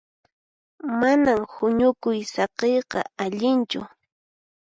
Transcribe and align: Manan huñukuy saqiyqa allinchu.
Manan 0.99 1.41
huñukuy 1.53 2.19
saqiyqa 2.33 2.99
allinchu. 3.23 3.79